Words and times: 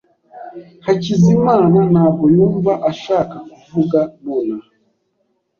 Hakizimana 0.85 1.77
ntabwo 1.91 2.25
yumva 2.35 2.73
ashaka 2.91 3.35
kuvuga 3.51 3.99
nonaha. 4.23 4.69